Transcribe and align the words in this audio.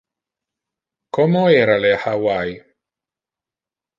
Como 1.17 1.43
era 1.57 1.75
le 1.83 1.91
Hawaii? 2.05 2.55